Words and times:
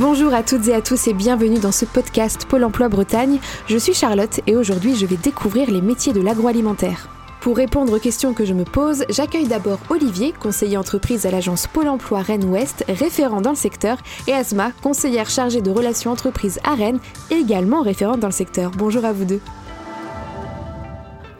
Bonjour 0.00 0.32
à 0.32 0.44
toutes 0.44 0.68
et 0.68 0.74
à 0.74 0.80
tous 0.80 1.08
et 1.08 1.12
bienvenue 1.12 1.58
dans 1.58 1.72
ce 1.72 1.84
podcast 1.84 2.46
Pôle 2.48 2.62
Emploi 2.62 2.88
Bretagne. 2.88 3.40
Je 3.66 3.76
suis 3.76 3.94
Charlotte 3.94 4.38
et 4.46 4.54
aujourd'hui 4.54 4.94
je 4.94 5.06
vais 5.06 5.16
découvrir 5.16 5.72
les 5.72 5.80
métiers 5.80 6.12
de 6.12 6.20
l'agroalimentaire. 6.20 7.08
Pour 7.40 7.56
répondre 7.56 7.96
aux 7.96 7.98
questions 7.98 8.32
que 8.32 8.44
je 8.44 8.54
me 8.54 8.62
pose, 8.62 9.04
j'accueille 9.08 9.48
d'abord 9.48 9.80
Olivier, 9.90 10.32
conseiller 10.32 10.76
entreprise 10.76 11.26
à 11.26 11.32
l'agence 11.32 11.66
Pôle 11.66 11.88
Emploi 11.88 12.22
Rennes-Ouest, 12.22 12.84
référent 12.86 13.40
dans 13.40 13.50
le 13.50 13.56
secteur, 13.56 13.98
et 14.28 14.32
Asma, 14.32 14.70
conseillère 14.82 15.28
chargée 15.28 15.62
de 15.62 15.70
relations 15.72 16.12
entreprises 16.12 16.60
à 16.62 16.76
Rennes, 16.76 17.00
également 17.32 17.82
référente 17.82 18.20
dans 18.20 18.28
le 18.28 18.32
secteur. 18.32 18.70
Bonjour 18.70 19.04
à 19.04 19.12
vous 19.12 19.24
deux. 19.24 19.40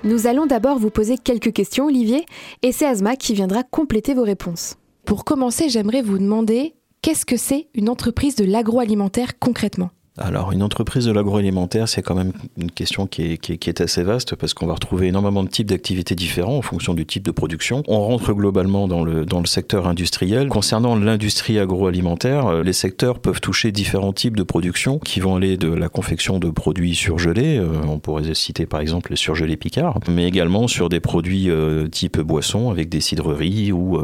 Nous 0.03 0.27
allons 0.27 0.47
d'abord 0.47 0.81
vous 0.81 0.91
poser 0.91 1.17
quelques 1.17 1.53
questions, 1.53 1.87
Olivier, 1.87 2.27
et 2.63 2.73
c'est 2.73 2.87
Asma 2.87 3.15
qui 3.15 3.35
viendra 3.35 3.63
compléter 3.63 4.15
vos 4.15 4.25
réponses. 4.25 4.75
Pour 5.05 5.25
commencer, 5.25 5.69
j'aimerais 5.69 6.03
vous 6.03 6.19
demander 6.19 6.75
qu'est-ce 7.03 7.27
que 7.27 7.37
c'est 7.37 7.69
une 7.75 7.89
entreprise 7.89 8.37
de 8.37 8.45
l'agroalimentaire 8.45 9.39
concrètement? 9.39 9.91
Alors, 10.21 10.53
une 10.53 10.63
entreprise 10.63 11.05
de 11.05 11.13
l'agroalimentaire, 11.13 11.89
c'est 11.89 12.03
quand 12.03 12.15
même 12.15 12.33
une 12.57 12.71
question 12.71 13.07
qui 13.07 13.23
est, 13.33 13.81
assez 13.81 14.03
vaste 14.03 14.35
parce 14.35 14.55
qu'on 14.55 14.67
va 14.67 14.75
retrouver 14.75 15.09
énormément 15.09 15.45
de 15.45 15.49
types 15.49 15.69
d'activités 15.69 16.15
différents 16.15 16.57
en 16.57 16.63
fonction 16.63 16.95
du 16.95 17.07
type 17.07 17.23
de 17.23 17.31
production. 17.31 17.83
On 17.87 18.01
rentre 18.01 18.33
globalement 18.33 18.89
dans 18.89 19.05
le, 19.05 19.27
secteur 19.45 19.87
industriel. 19.87 20.49
Concernant 20.49 20.97
l'industrie 20.97 21.59
agroalimentaire, 21.59 22.47
euh, 22.49 22.63
les 22.63 22.73
secteurs 22.73 23.19
peuvent 23.19 23.41
toucher 23.41 23.73
différents 23.73 24.13
types 24.13 24.37
de 24.37 24.43
production 24.43 24.99
qui 24.99 25.21
vont 25.21 25.37
aller 25.37 25.57
de 25.57 25.73
la 25.73 25.89
confection 25.89 26.39
de 26.39 26.51
produits 26.51 26.95
surgelés, 26.95 27.59
euh, 27.59 27.69
on 27.89 27.99
pourrait 27.99 28.35
citer 28.35 28.67
par 28.67 28.81
exemple 28.81 29.11
les 29.11 29.17
surgelés 29.17 29.57
Picard, 29.57 30.01
mais 30.11 30.27
également 30.27 30.69
sur 30.69 30.89
des 30.89 31.01
produits 31.01 31.51
euh, 31.51 31.87
type 31.87 32.21
boisson 32.21 32.71
avec 32.71 32.89
des 32.89 33.01
cidreries 33.01 33.73
ou 33.73 33.99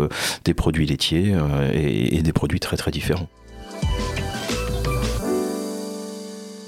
des 0.45 0.55
produits 0.55 0.87
laitiers 0.87 1.35
et 1.75 2.23
des 2.23 2.33
produits 2.33 2.61
très 2.61 2.77
très 2.77 2.91
différents. 2.91 3.29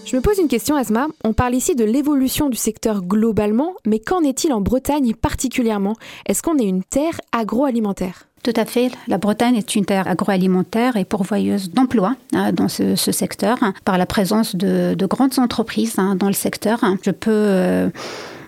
Je 0.06 0.14
me 0.14 0.20
pose 0.20 0.38
une 0.38 0.46
question, 0.46 0.76
Asma. 0.76 1.08
On 1.24 1.32
parle 1.32 1.56
ici 1.56 1.74
de 1.74 1.82
l'évolution 1.82 2.48
du 2.48 2.56
secteur 2.56 3.02
globalement, 3.02 3.74
mais 3.84 3.98
qu'en 3.98 4.20
est-il 4.20 4.52
en 4.52 4.60
Bretagne 4.60 5.14
particulièrement? 5.14 5.96
Est-ce 6.26 6.44
qu'on 6.44 6.58
est 6.58 6.64
une 6.64 6.84
terre 6.84 7.20
agroalimentaire? 7.32 8.28
Tout 8.44 8.52
à 8.54 8.64
fait. 8.64 8.92
La 9.08 9.18
Bretagne 9.18 9.56
est 9.56 9.74
une 9.74 9.84
terre 9.84 10.06
agroalimentaire 10.06 10.96
et 10.96 11.04
pourvoyeuse 11.04 11.70
d'emplois 11.72 12.14
hein, 12.32 12.52
dans 12.52 12.68
ce, 12.68 12.94
secteur 12.94 13.58
par 13.84 13.98
la 13.98 14.06
présence 14.06 14.54
de, 14.54 14.94
grandes 15.06 15.40
entreprises 15.40 15.98
hein, 15.98 16.14
dans 16.14 16.28
le 16.28 16.34
secteur. 16.34 16.84
Je 17.02 17.10
peux 17.10 17.32
euh, 17.32 17.88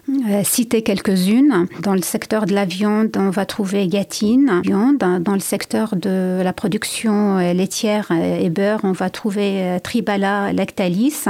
euh, 0.09 0.43
citer 0.43 0.83
quelques-unes. 0.83 1.67
Dans 1.83 1.95
le 1.95 2.01
secteur 2.03 2.47
de 2.47 2.55
la 2.55 2.65
viande, 2.65 3.15
on 3.19 3.31
va 3.31 3.45
trouver 3.45 3.87
Gatine, 3.89 4.63
viande. 4.65 4.99
Dans 5.21 5.35
le 5.35 5.41
secteur 5.41 5.97
de 5.97 6.41
la 6.43 6.53
production 6.53 7.39
euh, 7.39 7.53
laitière 7.53 8.11
et 8.11 8.49
beurre, 8.49 8.81
on 8.85 8.93
va 8.93 9.11
trouver 9.11 9.63
euh, 9.63 9.79
Tribala, 9.79 10.53
Lactalis. 10.53 11.25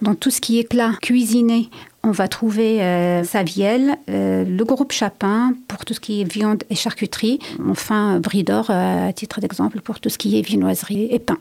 Dans 0.00 0.14
tout 0.14 0.30
ce 0.30 0.40
qui 0.40 0.58
est 0.58 0.68
plat 0.68 0.92
cuisiné, 1.02 1.68
on 2.02 2.10
va 2.10 2.28
trouver 2.28 2.78
Saviel, 3.24 3.96
le 4.06 4.62
groupe 4.62 4.92
Chapin 4.92 5.54
pour 5.66 5.84
tout 5.84 5.92
ce 5.92 5.98
qui 5.98 6.20
est 6.20 6.32
viande 6.32 6.62
et 6.70 6.76
charcuterie. 6.76 7.40
Enfin, 7.68 8.20
Bridor, 8.20 8.70
à 8.70 9.12
titre 9.12 9.40
d'exemple, 9.40 9.80
pour 9.80 9.98
tout 9.98 10.08
ce 10.08 10.16
qui 10.16 10.38
est 10.38 10.42
vinoiserie 10.42 11.08
et 11.10 11.18
pain. 11.18 11.38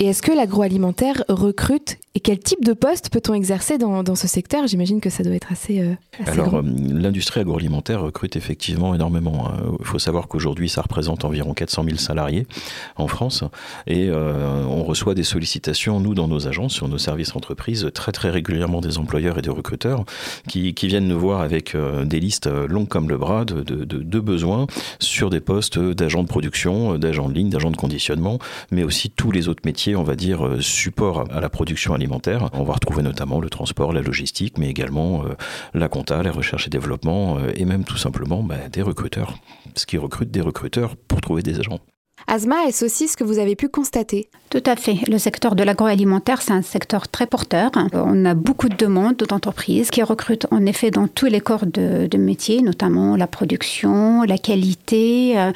Et 0.00 0.06
est-ce 0.06 0.22
que 0.22 0.32
l'agroalimentaire 0.32 1.24
recrute 1.28 1.98
et 2.16 2.20
quel 2.20 2.38
type 2.38 2.64
de 2.64 2.74
poste 2.74 3.10
peut-on 3.10 3.34
exercer 3.34 3.76
dans, 3.76 4.14
ce 4.14 4.28
secteur? 4.28 4.68
J'imagine 4.68 5.00
que 5.00 5.10
ça 5.10 5.24
doit 5.24 5.34
être 5.34 5.50
assez, 5.50 5.80
euh, 5.80 5.94
Alors, 6.26 6.54
euh, 6.54 6.62
l'industrie 6.62 7.40
agroalimentaire 7.40 8.02
recrute 8.02 8.36
effectivement 8.36 8.94
énormément. 8.94 9.48
Hein. 9.48 9.74
Il 9.80 9.84
faut 9.84 9.98
savoir 9.98 10.28
qu'aujourd'hui, 10.28 10.68
ça 10.68 10.80
représente 10.80 11.24
environ 11.24 11.54
400 11.54 11.82
000 11.82 11.96
salariés 11.96 12.46
en 12.94 13.08
France 13.08 13.42
et 13.88 14.10
euh, 14.10 14.64
on 14.64 14.84
reçoit 14.84 15.14
des 15.14 15.24
sollicitations, 15.24 15.98
nous, 15.98 16.14
dans 16.14 16.28
nos 16.28 16.46
agences, 16.46 16.72
sur 16.72 16.86
nos 16.86 16.98
services 16.98 17.34
entreprises, 17.34 17.90
très 17.92 18.12
très 18.12 18.30
régulièrement 18.30 18.80
des 18.80 18.98
employeurs 18.98 19.36
et 19.38 19.42
des 19.42 19.50
recruteurs 19.50 20.04
qui, 20.46 20.72
viennent 20.84 21.08
nous 21.08 21.18
voir 21.18 21.40
avec 21.40 21.74
des 22.04 22.20
listes 22.20 22.46
longues 22.46 22.88
comme 22.88 23.08
le 23.08 23.16
bras 23.16 23.44
de, 23.46 23.62
de 23.62 24.20
besoins 24.20 24.66
sur 25.00 25.30
des 25.30 25.40
postes 25.40 25.78
d'agents 25.78 26.22
de 26.22 26.28
production, 26.28 26.98
d'agents 26.98 27.28
de 27.28 27.34
ligne, 27.34 27.48
d'agents 27.48 27.70
de 27.70 27.76
conditionnement, 27.76 28.38
mais 28.70 28.84
aussi 28.84 29.10
tous 29.10 29.32
les 29.32 29.48
autres 29.48 29.62
métiers 29.64 29.93
on 29.96 30.02
va 30.02 30.16
dire, 30.16 30.46
euh, 30.46 30.60
support 30.60 31.24
à 31.30 31.40
la 31.40 31.48
production 31.48 31.94
alimentaire. 31.94 32.50
On 32.52 32.64
va 32.64 32.74
retrouver 32.74 33.02
notamment 33.02 33.40
le 33.40 33.50
transport, 33.50 33.92
la 33.92 34.02
logistique, 34.02 34.58
mais 34.58 34.68
également 34.68 35.24
euh, 35.24 35.34
la 35.74 35.88
compta, 35.88 36.22
la 36.22 36.32
recherche 36.32 36.66
et 36.66 36.70
développement, 36.70 37.38
euh, 37.38 37.52
et 37.54 37.64
même 37.64 37.84
tout 37.84 37.96
simplement 37.96 38.42
bah, 38.42 38.68
des 38.70 38.82
recruteurs. 38.82 39.34
Ce 39.74 39.86
qui 39.86 39.98
recrute 39.98 40.30
des 40.30 40.40
recruteurs 40.40 40.96
pour 40.96 41.20
trouver 41.20 41.42
des 41.42 41.58
agents. 41.58 41.80
Asma, 42.26 42.64
est-ce 42.66 42.84
aussi 42.84 43.08
ce 43.08 43.16
que 43.16 43.24
vous 43.24 43.38
avez 43.38 43.54
pu 43.54 43.68
constater? 43.68 44.28
Tout 44.50 44.62
à 44.66 44.76
fait. 44.76 44.98
Le 45.08 45.18
secteur 45.18 45.54
de 45.54 45.62
l'agroalimentaire, 45.62 46.40
c'est 46.40 46.52
un 46.52 46.62
secteur 46.62 47.08
très 47.08 47.26
porteur. 47.26 47.70
On 47.92 48.24
a 48.24 48.34
beaucoup 48.34 48.68
de 48.68 48.76
demandes 48.76 49.16
d'entreprises 49.16 49.90
qui 49.90 50.02
recrutent 50.02 50.46
en 50.50 50.64
effet 50.64 50.90
dans 50.90 51.08
tous 51.08 51.26
les 51.26 51.40
corps 51.40 51.66
de, 51.66 52.16
métiers, 52.16 52.62
notamment 52.62 53.16
la 53.16 53.26
production, 53.26 54.22
la 54.22 54.38
qualité, 54.38 55.38
euh, 55.38 55.52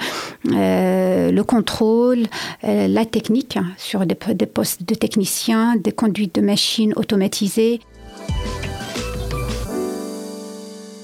euh, 0.53 1.31
le 1.31 1.45
contrôle, 1.45 2.25
euh, 2.65 2.89
la 2.89 3.05
technique 3.05 3.59
sur 3.77 4.05
des, 4.05 4.17
des 4.35 4.47
postes 4.47 4.83
de 4.83 4.95
techniciens, 4.95 5.77
des 5.77 5.93
conduites 5.93 6.35
de 6.35 6.41
machines 6.41 6.93
automatisées. 6.97 7.81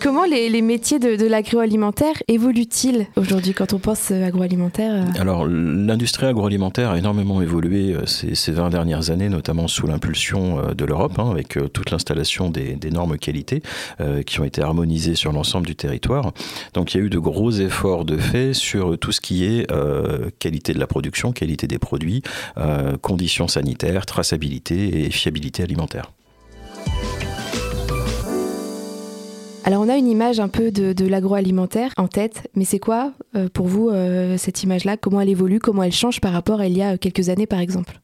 Comment 0.04 0.26
les, 0.26 0.60
métiers 0.60 0.98
de, 0.98 1.26
l'agroalimentaire 1.26 2.22
évoluent-ils 2.28 3.06
aujourd'hui 3.16 3.54
quand 3.54 3.72
on 3.72 3.78
pense 3.78 4.10
euh, 4.10 4.26
agroalimentaire 4.26 4.92
euh 4.92 5.18
Alors, 5.18 5.46
l'industrie 5.46 6.26
agroalimentaire 6.26 6.90
a 6.90 6.98
énormément 6.98 7.40
évolué 7.40 7.94
euh, 7.94 8.04
ces, 8.04 8.52
20 8.52 8.68
dernières 8.68 9.08
années, 9.08 9.30
notamment 9.30 9.66
sous 9.66 9.86
l'impulsion 9.86 10.74
de 10.74 10.84
l'Europe, 10.84 11.18
hein, 11.18 11.30
avec 11.30 11.58
toute 11.72 11.90
l'installation 11.90 12.50
des, 12.50 12.76
normes 12.92 13.16
qualité 13.16 13.62
qui 14.26 14.40
ont 14.40 14.44
été 14.44 14.60
harmonisées 14.60 15.14
sur 15.14 15.32
l'ensemble 15.32 15.66
du 15.66 15.74
territoire. 15.74 16.32
Donc, 16.74 16.92
il 16.92 16.98
y 16.98 17.00
a 17.00 17.06
eu 17.06 17.08
de 17.08 17.18
gros 17.18 17.50
efforts 17.50 18.04
de 18.04 18.18
fait 18.18 18.52
sur 18.52 18.98
tout 18.98 19.10
ce 19.10 19.22
qui 19.22 19.46
est 19.46 19.66
qualité 20.38 20.74
de 20.74 20.78
la 20.78 20.86
production, 20.86 21.32
qualité 21.32 21.66
des 21.66 21.78
produits, 21.78 22.22
conditions 23.00 23.48
sanitaires, 23.48 24.04
traçabilité 24.04 25.06
et 25.06 25.10
fiabilité 25.10 25.62
alimentaire. 25.62 26.12
Alors 29.66 29.80
on 29.80 29.88
a 29.88 29.96
une 29.96 30.08
image 30.08 30.40
un 30.40 30.48
peu 30.48 30.70
de, 30.70 31.06
l'agroalimentaire 31.06 31.90
en 31.96 32.06
tête, 32.06 32.50
mais 32.54 32.66
c'est 32.66 32.78
quoi 32.78 33.12
euh, 33.34 33.48
pour 33.48 33.66
vous 33.66 33.88
euh, 33.88 34.36
cette 34.36 34.62
image-là? 34.62 34.98
Comment 34.98 35.22
elle 35.22 35.30
évolue? 35.30 35.58
Comment 35.58 35.82
elle 35.82 35.92
change 35.92 36.20
par 36.20 36.32
rapport 36.32 36.60
à 36.60 36.66
il 36.66 36.76
y 36.76 36.82
a 36.82 36.98
quelques 36.98 37.30
années 37.30 37.46
par 37.46 37.60
exemple? 37.60 37.98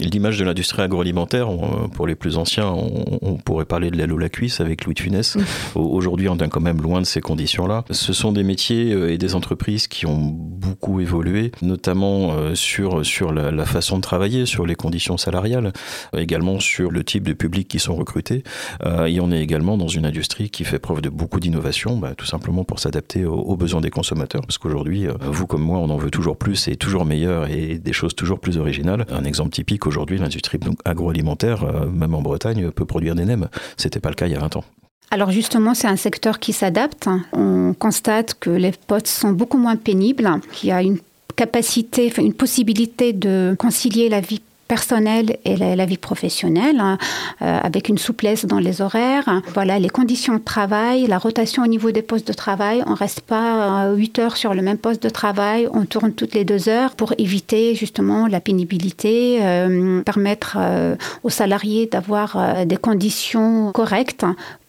L'image 0.00 0.38
de 0.38 0.44
l'industrie 0.44 0.82
agroalimentaire, 0.82 1.48
pour 1.92 2.06
les 2.06 2.14
plus 2.14 2.36
anciens, 2.36 2.70
on, 2.70 3.36
pourrait 3.36 3.64
parler 3.64 3.90
de 3.90 3.96
l'aile 3.96 4.12
ou 4.12 4.18
la 4.18 4.28
cuisse 4.28 4.60
avec 4.60 4.84
Louis 4.84 4.94
de 4.94 5.00
Funès. 5.00 5.36
Aujourd'hui, 5.74 6.28
on 6.28 6.36
est 6.36 6.48
quand 6.48 6.60
même 6.60 6.80
loin 6.80 7.00
de 7.00 7.06
ces 7.06 7.20
conditions-là. 7.20 7.84
Ce 7.90 8.12
sont 8.12 8.32
des 8.32 8.42
métiers 8.42 8.92
euh, 8.92 9.12
et 9.12 9.18
des 9.18 9.34
entreprises 9.34 9.86
qui 9.88 10.06
ont 10.06 10.18
beaucoup 10.18 11.00
évolué, 11.00 11.52
notamment 11.62 12.32
euh, 12.32 12.54
sur, 12.54 13.04
sur 13.04 13.32
la, 13.32 13.66
façon 13.66 13.96
de 13.96 14.02
travailler, 14.02 14.46
sur 14.46 14.66
les 14.66 14.74
conditions 14.74 15.16
salariales, 15.16 15.72
également 16.16 16.60
sur 16.60 16.90
le 16.90 17.04
type 17.04 17.26
de 17.26 17.32
public 17.32 17.68
qui 17.68 17.78
sont 17.78 17.94
recrutés. 17.94 18.42
Euh, 18.84 19.06
et 19.06 19.20
on 19.20 19.30
est 19.30 19.40
également 19.40 19.76
dans 19.76 19.88
une 19.88 20.06
industrie 20.06 20.50
qui 20.50 20.64
fait 20.64 20.78
preuve 20.78 21.02
de 21.02 21.08
beaucoup 21.08 21.40
d'innovation, 21.40 21.96
bah, 21.96 22.14
tout 22.16 22.26
simplement 22.26 22.64
pour 22.64 22.80
s'adapter 22.80 23.24
aux, 23.24 23.56
besoins 23.56 23.80
des 23.80 23.90
consommateurs. 23.90 24.42
Parce 24.42 24.58
qu'aujourd'hui, 24.58 25.06
vous 25.20 25.46
comme 25.46 25.62
moi, 25.62 25.78
on 25.78 25.90
en 25.90 25.96
veut 25.96 26.10
toujours 26.10 26.36
plus 26.36 26.68
et 26.68 26.76
toujours 26.76 27.04
meilleur 27.04 27.48
et 27.48 27.78
des 27.78 27.92
choses 27.92 28.14
toujours 28.14 28.40
plus 28.40 28.58
originales. 28.58 29.06
Un 29.10 29.24
exemple 29.24 29.50
type 29.50 29.65
qu'aujourd'hui, 29.74 30.18
l'industrie 30.18 30.58
agroalimentaire, 30.84 31.64
euh, 31.64 31.86
même 31.86 32.14
en 32.14 32.22
Bretagne, 32.22 32.70
peut 32.70 32.84
produire 32.84 33.14
des 33.14 33.24
nems. 33.24 33.48
C'était 33.76 34.00
pas 34.00 34.08
le 34.08 34.14
cas 34.14 34.26
il 34.26 34.32
y 34.32 34.36
a 34.36 34.38
20 34.38 34.56
ans. 34.56 34.64
Alors 35.10 35.30
justement, 35.30 35.74
c'est 35.74 35.88
un 35.88 35.96
secteur 35.96 36.40
qui 36.40 36.52
s'adapte. 36.52 37.08
On 37.32 37.74
constate 37.78 38.34
que 38.38 38.50
les 38.50 38.72
postes 38.72 39.06
sont 39.06 39.32
beaucoup 39.32 39.58
moins 39.58 39.76
pénibles, 39.76 40.28
qu'il 40.52 40.70
y 40.70 40.72
a 40.72 40.82
une 40.82 40.98
capacité, 41.36 42.12
une 42.18 42.32
possibilité 42.32 43.12
de 43.12 43.54
concilier 43.58 44.08
la 44.08 44.20
vie 44.20 44.40
personnelle 44.68 45.36
et 45.44 45.56
la, 45.56 45.86
vie 45.86 45.98
professionnelle, 45.98 46.80
hein, 46.80 46.98
euh, 47.42 47.58
avec 47.62 47.88
une 47.88 47.98
souplesse 47.98 48.44
dans 48.44 48.58
les 48.58 48.80
horaires. 48.80 49.42
Voilà, 49.54 49.78
les 49.78 49.88
conditions 49.88 50.34
de 50.34 50.42
travail, 50.42 51.06
la 51.06 51.18
rotation 51.18 51.62
au 51.62 51.66
niveau 51.66 51.90
des 51.90 52.02
postes 52.02 52.26
de 52.26 52.32
travail. 52.32 52.82
On 52.86 52.94
reste 52.94 53.20
pas 53.20 53.92
8 53.92 54.18
heures 54.18 54.36
sur 54.36 54.54
le 54.54 54.62
même 54.62 54.78
poste 54.78 55.02
de 55.02 55.08
travail, 55.08 55.68
on 55.72 55.84
tourne 55.84 56.12
toutes 56.12 56.34
les 56.34 56.44
deux 56.44 56.68
heures 56.68 56.94
pour 56.94 57.12
éviter 57.18 57.74
justement 57.74 58.26
la 58.26 58.40
pénibilité, 58.40 59.38
euh, 59.42 60.02
permettre 60.02 60.56
euh, 60.58 60.96
aux 61.22 61.30
salariés 61.30 61.86
d'avoir 61.86 62.66
des 62.66 62.76
conditions 62.76 63.72
correctes 63.72 64.24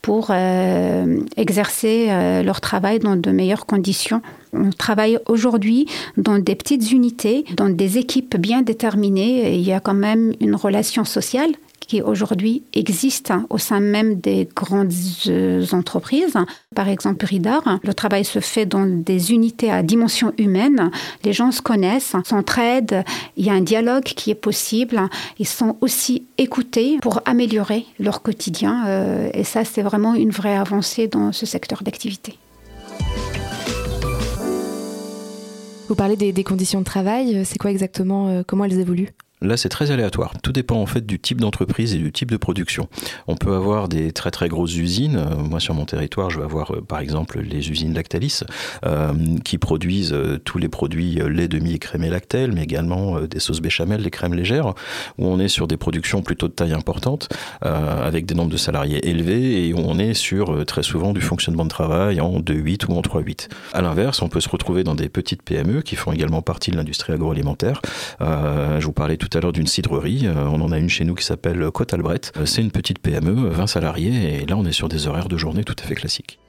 pour 0.08 0.32
exercer 1.36 2.08
leur 2.42 2.62
travail 2.62 3.00
dans 3.00 3.18
de 3.18 3.30
meilleures 3.30 3.66
conditions. 3.66 4.22
On 4.54 4.70
travaille 4.70 5.20
aujourd'hui 5.26 5.86
dans 6.16 6.40
des 6.40 6.56
petites 6.56 6.94
unités, 6.94 7.44
dans 7.58 7.68
des 7.68 7.98
équipes 7.98 8.38
bien 8.38 8.62
déterminées. 8.62 9.54
il 9.56 9.68
y 9.68 9.74
a 9.74 9.82
quand 9.82 9.94
même 9.94 10.32
une 10.40 10.56
relation 10.56 11.04
sociale 11.04 11.52
qui 11.80 12.02
aujourd'hui 12.02 12.64
existent 12.74 13.46
au 13.50 13.58
sein 13.58 13.80
même 13.80 14.16
des 14.20 14.48
grandes 14.56 14.92
euh, 15.28 15.66
entreprises. 15.72 16.36
Par 16.76 16.90
exemple, 16.90 17.26
RIDAR, 17.26 17.80
le 17.84 17.94
travail 17.94 18.26
se 18.26 18.40
fait 18.40 18.66
dans 18.66 18.86
des 18.86 19.32
unités 19.32 19.72
à 19.72 19.84
dimension 19.84 20.34
humaine. 20.38 20.92
Les 21.24 21.34
gens 21.34 21.52
se 21.52 21.62
connaissent, 21.62 22.16
s'entraident, 22.26 23.04
il 23.38 23.46
y 23.46 23.50
a 23.50 23.54
un 23.54 23.62
dialogue 23.62 24.04
qui 24.04 24.32
est 24.32 24.36
possible. 24.36 25.02
Ils 25.40 25.48
sont 25.48 25.78
aussi 25.82 26.24
écoutés 26.38 26.98
pour 27.02 27.22
améliorer 27.26 27.86
leur 28.00 28.22
quotidien. 28.22 28.86
Euh, 28.88 29.30
et 29.34 29.44
ça, 29.44 29.64
c'est 29.64 29.82
vraiment 29.82 30.14
une 30.14 30.32
vraie 30.32 30.58
avancée 30.58 31.08
dans 31.08 31.32
ce 31.32 31.46
secteur 31.46 31.84
d'activité. 31.84 32.38
Vous 35.88 35.96
parlez 35.96 36.18
des, 36.18 36.34
des, 36.34 36.44
conditions 36.44 36.80
de 36.80 36.86
travail, 36.86 37.46
c'est 37.46 37.58
quoi 37.58 37.72
exactement, 37.72 38.44
comment 38.46 38.66
elles 38.66 38.78
évoluent? 38.78 39.14
Là, 39.40 39.56
c'est 39.56 39.70
très 39.70 39.92
aléatoire. 39.92 40.34
Tout 40.42 40.52
dépend 40.52 40.78
en 40.78 40.88
fait 40.88 41.06
du 41.06 41.20
type 41.20 41.40
d'entreprise 41.40 41.94
et 41.94 42.00
du 42.00 42.12
type 42.12 42.32
de 42.32 42.38
production. 42.38 42.90
On 43.28 43.36
peut 43.36 43.54
avoir 43.54 43.88
des 43.88 44.12
très 44.12 44.32
très 44.32 44.50
grosses 44.50 44.76
usines. 44.76 45.18
Euh, 45.18 45.38
moi, 45.38 45.60
sur 45.60 45.76
mon 45.76 45.86
territoire, 45.86 46.32
je 46.32 46.40
vais 46.40 46.44
avoir 46.44 46.74
euh, 46.74 46.82
par 46.82 47.00
exemple 47.00 47.42
les 47.42 47.70
usines 47.70 47.94
Lactalis 47.94 48.40
euh, 48.84 49.14
qui 49.44 49.60
produisent 49.60 50.16
tous 50.44 50.58
les 50.58 50.70
produits 50.70 51.20
lait 51.30 51.48
demi 51.48 51.74
écrémé 51.74 52.10
lactel, 52.10 52.52
mais 52.52 52.64
également 52.64 53.22
des 53.22 53.40
sauces 53.40 53.62
béchamel, 53.62 54.02
des 54.02 54.10
crèmes 54.10 54.34
légères, 54.34 54.74
où 55.20 55.28
on 55.28 55.40
est 55.40 55.48
sur 55.50 55.68
des 55.68 55.78
productions 55.78 56.24
plutôt 56.24 56.48
de 56.48 56.54
taille 56.54 56.74
importante, 56.74 57.30
avec 57.62 58.26
des 58.26 58.34
nombres 58.34 58.52
de 58.52 58.58
salariés 58.58 59.08
élevés 59.08 59.68
et 59.68 59.74
où 59.74 59.80
on 59.80 60.00
est 60.00 60.14
sur 60.14 60.66
très 60.66 60.84
souvent 60.84 61.14
du 61.14 61.22
fonctionnement 61.22 61.64
de 61.64 61.70
travail 61.70 62.22
en 62.22 62.40
2-8 62.40 62.88
ou 62.88 62.98
en 62.98 63.02
3-8. 63.02 63.50
À 63.74 63.82
l'inverse, 63.82 64.22
on 64.22 64.30
peut 64.30 64.42
se 64.42 64.50
retrouver 64.50 64.84
dans 64.84 64.96
des 64.96 65.10
petites 65.10 65.44
PME 65.44 65.82
qui 65.82 65.96
font 65.96 66.12
également 66.12 66.42
partie 66.42 66.72
de 66.72 66.78
l'industrie 66.78 67.14
agroalimentaire. 67.14 67.82
je 68.20 68.86
vous 68.86 68.94
parlais 68.94 69.18
tout 69.18 69.27
tout 69.28 69.38
à 69.38 69.42
l'heure 69.42 69.52
d'une 69.52 69.68
cidrerie. 69.68 70.22
Euh, 70.26 70.46
on 70.48 70.62
en 70.62 70.72
a 70.72 70.78
une 70.78 70.90
chez 70.90 71.04
nous 71.04 71.16
qui 71.16 71.26
s'appelle 71.26 71.70
Côte 71.72 71.94
Albret. 71.94 72.22
Euh, 72.38 72.46
c'est 72.46 72.62
une 72.62 72.72
petite 72.72 73.00
PME, 73.00 73.50
20 73.50 73.68
salariés, 73.68 74.42
et 74.42 74.46
là 74.46 74.56
on 74.58 74.66
est 74.66 74.72
sur 74.72 74.88
des 74.88 75.08
horaires 75.08 75.28
de 75.28 75.38
journée 75.38 75.64
tout 75.64 75.76
à 75.78 75.84
fait 75.84 75.96
classiques. 75.96 76.40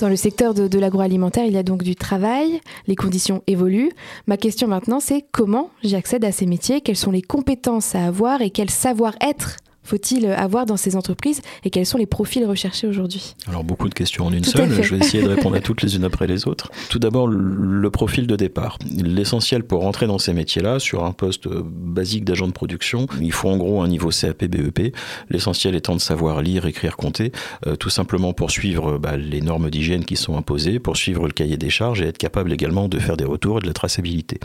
Dans 0.00 0.08
le 0.08 0.16
secteur 0.16 0.54
de, 0.54 0.68
de 0.68 0.78
l'agroalimentaire, 0.78 1.46
il 1.46 1.52
y 1.52 1.56
a 1.56 1.62
donc 1.62 1.82
du 1.82 1.96
travail, 1.96 2.60
les 2.86 2.96
conditions 2.96 3.42
évoluent. 3.46 3.90
Ma 4.26 4.36
question 4.36 4.68
maintenant, 4.68 5.00
c'est 5.00 5.24
comment 5.32 5.70
j'accède 5.82 6.24
à 6.24 6.32
ces 6.32 6.46
métiers, 6.46 6.80
quelles 6.80 6.96
sont 6.96 7.12
les 7.12 7.22
compétences 7.22 7.94
à 7.94 8.04
avoir 8.04 8.42
et 8.42 8.50
quel 8.50 8.70
savoir-être 8.70 9.56
faut-il 9.84 10.26
avoir 10.26 10.66
dans 10.66 10.76
ces 10.76 10.96
entreprises 10.96 11.40
et 11.64 11.70
quels 11.70 11.86
sont 11.86 11.98
les 11.98 12.06
profils 12.06 12.44
recherchés 12.44 12.86
aujourd'hui? 12.86 13.36
Alors 13.46 13.64
beaucoup 13.64 13.88
de 13.88 13.94
questions 13.94 14.26
en 14.26 14.32
une 14.32 14.44
seule, 14.44 14.82
je 14.82 14.94
vais 14.94 15.04
essayer 15.04 15.22
de 15.22 15.28
répondre 15.28 15.56
à 15.56 15.60
toutes 15.60 15.82
les 15.82 15.96
unes 15.96 16.04
après 16.04 16.26
les 16.26 16.48
autres. 16.48 16.70
Tout 16.88 16.98
d'abord, 16.98 17.26
le 17.28 17.90
profil 17.90 18.26
de 18.26 18.36
départ. 18.36 18.78
L'essentiel 18.90 19.64
pour 19.64 19.82
rentrer 19.82 20.06
dans 20.06 20.18
ces 20.18 20.32
métiers-là, 20.32 20.78
sur 20.78 21.04
un 21.04 21.12
poste 21.12 21.48
basique 21.48 22.24
d'agent 22.24 22.46
de 22.46 22.52
production, 22.52 23.06
il 23.20 23.32
faut 23.32 23.48
en 23.48 23.56
gros 23.56 23.82
un 23.82 23.88
niveau 23.88 24.10
CAP 24.10 24.44
BEP, 24.44 24.94
l'essentiel 25.28 25.74
étant 25.74 25.94
de 25.94 26.00
savoir 26.00 26.42
lire, 26.42 26.66
écrire, 26.66 26.96
compter, 26.96 27.32
euh, 27.66 27.76
tout 27.76 27.90
simplement 27.90 28.32
pour 28.32 28.50
suivre 28.50 28.98
bah, 28.98 29.16
les 29.16 29.40
normes 29.40 29.70
d'hygiène 29.70 30.04
qui 30.04 30.16
sont 30.16 30.36
imposées, 30.36 30.78
pour 30.78 30.96
suivre 30.96 31.26
le 31.26 31.32
cahier 31.32 31.56
des 31.56 31.70
charges 31.70 32.00
et 32.02 32.06
être 32.06 32.18
capable 32.18 32.52
également 32.52 32.88
de 32.88 32.98
faire 32.98 33.16
des 33.16 33.24
retours 33.24 33.58
et 33.58 33.60
de 33.60 33.66
la 33.66 33.72
traçabilité. 33.72 34.40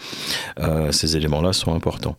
Euh, 0.60 0.92
ces 0.92 1.18
éléments-là 1.18 1.54
sont 1.54 1.74
importants. 1.74 2.16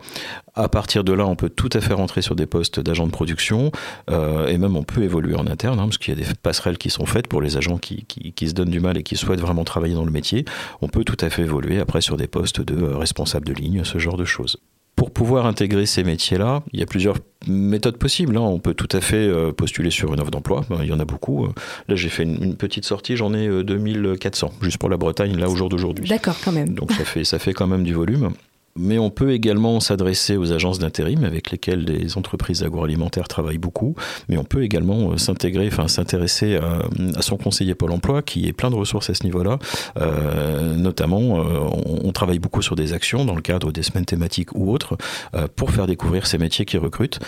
À 0.54 0.68
partir 0.68 1.04
de 1.04 1.12
là, 1.12 1.26
on 1.26 1.36
peut 1.36 1.48
tout 1.48 1.70
à 1.72 1.80
fait 1.80 1.94
rentrer 1.94 2.22
sur 2.22 2.34
des 2.34 2.46
postes 2.46 2.80
d'agent 2.80 3.06
de 3.06 3.09
production 3.10 3.70
euh, 4.10 4.46
et 4.46 4.58
même 4.58 4.76
on 4.76 4.82
peut 4.82 5.02
évoluer 5.02 5.34
en 5.34 5.46
interne 5.46 5.78
hein, 5.78 5.84
parce 5.84 5.98
qu'il 5.98 6.16
y 6.16 6.20
a 6.20 6.24
des 6.24 6.30
passerelles 6.34 6.78
qui 6.78 6.90
sont 6.90 7.06
faites 7.06 7.26
pour 7.26 7.42
les 7.42 7.56
agents 7.56 7.78
qui, 7.78 8.04
qui, 8.06 8.32
qui, 8.32 8.48
se 8.48 8.54
donnent 8.54 8.70
du 8.70 8.80
mal 8.80 8.96
et 8.96 9.02
qui 9.02 9.16
souhaitent 9.16 9.40
vraiment 9.40 9.64
travailler 9.64 9.94
dans 9.94 10.04
le 10.04 10.10
métier. 10.10 10.44
On 10.80 10.88
peut 10.88 11.04
tout 11.04 11.16
à 11.20 11.30
fait 11.30 11.42
évoluer 11.42 11.80
après 11.80 12.00
sur 12.00 12.16
des 12.16 12.26
postes 12.26 12.60
de 12.60 12.74
euh, 12.74 12.96
responsable 12.96 13.46
de 13.46 13.52
ligne, 13.52 13.84
ce 13.84 13.98
genre 13.98 14.16
de 14.16 14.24
choses. 14.24 14.58
Pour 14.96 15.10
pouvoir 15.10 15.46
intégrer 15.46 15.86
ces 15.86 16.04
métiers-là, 16.04 16.62
il 16.72 16.80
y 16.80 16.82
a 16.82 16.86
plusieurs 16.86 17.16
méthodes 17.46 17.96
possibles. 17.96 18.36
Hein. 18.36 18.42
On 18.42 18.58
peut 18.58 18.74
tout 18.74 18.88
à 18.92 19.00
fait 19.00 19.16
euh, 19.16 19.52
postuler 19.52 19.90
sur 19.90 20.12
une 20.12 20.20
offre 20.20 20.30
d'emploi. 20.30 20.62
Ben, 20.68 20.80
il 20.82 20.88
y 20.88 20.92
en 20.92 21.00
a 21.00 21.06
beaucoup. 21.06 21.46
Là, 21.88 21.96
j'ai 21.96 22.10
fait 22.10 22.24
une, 22.24 22.42
une, 22.42 22.56
petite 22.56 22.84
sortie, 22.84 23.16
j'en 23.16 23.32
ai 23.32 23.48
2400, 23.64 24.52
juste 24.60 24.78
pour 24.78 24.90
la 24.90 24.98
Bretagne, 24.98 25.36
là, 25.38 25.48
au 25.48 25.56
jour 25.56 25.68
d'aujourd'hui. 25.68 26.06
D'accord, 26.06 26.36
quand 26.44 26.52
même. 26.52 26.74
Donc, 26.74 26.92
ça 26.92 27.04
fait, 27.04 27.24
ça 27.24 27.38
fait 27.38 27.54
quand 27.54 27.66
même 27.66 27.84
du 27.84 27.94
volume. 27.94 28.32
Mais 28.80 28.98
on 28.98 29.10
peut 29.10 29.32
également 29.32 29.78
s'adresser 29.80 30.36
aux 30.36 30.52
agences 30.52 30.78
d'intérim 30.78 31.24
avec 31.24 31.50
lesquelles 31.50 31.84
les 31.84 32.16
entreprises 32.16 32.62
agroalimentaires 32.62 33.28
travaillent 33.28 33.58
beaucoup. 33.58 33.94
Mais 34.28 34.36
on 34.36 34.44
peut 34.44 34.62
également 34.62 35.12
euh, 35.12 35.16
s'intégrer, 35.16 35.68
enfin 35.68 35.88
s'intéresser 35.88 36.56
à, 36.56 36.80
à, 37.16 37.22
son 37.22 37.36
conseiller 37.36 37.74
Pôle 37.74 37.92
Emploi 37.92 38.22
qui 38.22 38.46
est 38.46 38.52
plein 38.52 38.70
de 38.70 38.76
ressources 38.76 39.10
à 39.10 39.14
ce 39.14 39.24
niveau-là. 39.24 39.58
Euh, 39.98 40.74
notamment, 40.76 41.40
euh, 41.40 41.58
on, 41.86 42.08
on, 42.08 42.12
travaille 42.12 42.38
beaucoup 42.38 42.62
sur 42.62 42.76
des 42.76 42.92
actions 42.92 43.24
dans 43.24 43.34
le 43.34 43.42
cadre 43.42 43.72
des 43.72 43.82
semaines 43.82 44.04
thématiques 44.04 44.54
ou 44.54 44.72
autres 44.72 44.96
euh, 45.34 45.46
pour 45.54 45.70
faire 45.70 45.86
découvrir 45.86 46.26
ces 46.26 46.38
métiers 46.38 46.64
qui 46.64 46.78
recrutent, 46.78 47.20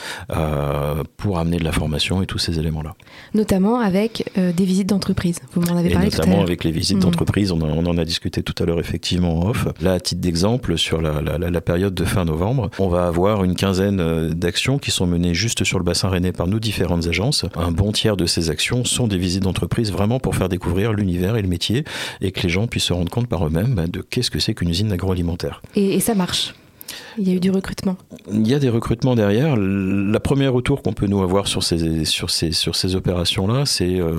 pour 1.17 1.39
amener 1.39 1.59
de 1.59 1.65
la 1.65 1.73
formation 1.73 2.23
et 2.23 2.27
tous 2.27 2.39
ces 2.39 2.59
éléments-là. 2.59 2.95
Notamment 3.35 3.81
avec 3.81 4.31
des 4.37 4.65
visites 4.65 4.89
d'entreprise. 4.89 5.41
Vous 5.55 5.61
m'en 5.61 5.77
avez 5.77 5.91
et 5.91 5.93
parlé. 5.93 6.09
Notamment 6.09 6.43
avec 6.43 6.65
les 6.65 6.71
visites 6.71 6.99
mmh. 6.99 7.01
d'entreprise. 7.01 7.53
On, 7.53 7.61
on, 7.61 7.87
en 7.87 7.99
a 7.99 8.05
discuté 8.05 8.43
tout 8.43 8.61
à 8.63 8.67
l'heure 8.67 8.81
effectivement 8.81 9.41
en 9.41 9.51
off. 9.51 9.69
Là, 9.81 9.95
à 9.95 10.01
titre 10.01 10.21
d'exemple, 10.21 10.79
sur 10.79 11.01
la, 11.01 11.21
la 11.21 11.42
la, 11.43 11.51
la, 11.51 11.61
période 11.61 11.95
de 11.95 12.05
fin 12.05 12.25
novembre. 12.25 12.71
On 12.79 12.89
va 12.89 13.07
avoir 13.07 13.45
une 13.45 13.55
quinzaine 13.55 14.01
euh, 14.01 14.31
d'actions 14.31 14.79
qui 14.79 14.91
sont 14.91 15.07
menées 15.07 15.35
juste 15.35 15.65
sur 15.65 15.79
le 15.79 15.85
bassin 15.85 16.09
rennais 16.09 16.33
par 16.33 16.47
nos 16.47 16.59
différentes 16.59 17.07
agences. 17.07 17.45
Un 17.57 17.71
bon 17.71 17.93
tiers 17.93 18.17
de 18.17 18.27
ces 18.27 18.51
actions 18.51 18.85
sont 18.85 19.07
des 19.07 19.19
visites 19.19 19.43
d'entreprise 19.43 19.93
vraiment 19.93 20.21
pour 20.21 20.37
faire 20.37 20.49
découvrir 20.49 20.93
l'univers 20.93 21.37
et 21.37 21.43
le 21.43 21.49
métier 21.49 21.85
et 22.21 22.33
que 22.33 22.43
les 22.43 22.49
gens 22.49 22.67
puissent 22.67 22.85
se 22.85 22.93
rendre 22.93 23.11
compte 23.11 23.29
par 23.29 23.47
eux-mêmes 23.47 23.75
bah, 23.75 23.87
de 23.87 24.01
qu'est-ce 24.01 24.31
que 24.31 24.39
c'est 24.39 24.55
qu'une 24.55 24.71
usine 24.71 24.93
agroalimentaire. 24.93 25.63
Et, 25.75 25.95
et 25.95 26.01
ça 26.01 26.15
marche? 26.15 26.55
Il 27.19 27.29
y 27.29 27.33
a 27.33 27.35
eu 27.35 27.41
du 27.41 27.51
recrutement. 27.51 27.97
Il 28.33 28.47
y 28.47 28.55
a 28.55 28.59
des 28.59 28.69
recrutements 28.69 29.15
derrière. 29.15 29.57
La 29.57 30.21
première 30.21 30.53
retour 30.53 30.83
qu'on 30.83 30.93
peut 30.93 31.07
nous 31.07 31.23
avoir 31.23 31.47
sur 31.47 31.63
ces, 31.63 32.05
sur 32.05 32.31
ces, 32.31 32.53
sur 32.53 32.77
ces 32.77 32.97
opérations-là, 32.97 33.67
c'est 33.67 34.01
euh, 34.01 34.19